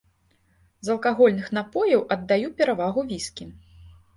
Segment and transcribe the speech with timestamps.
[0.87, 3.51] З алкагольных напояў аддаю перавагу віскі.